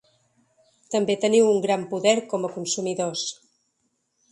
[0.95, 3.29] També teniu un gran poder com a consumidors.